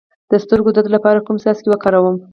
[0.31, 2.15] د سترګو د درد لپاره کوم څاڅکي وکاروم؟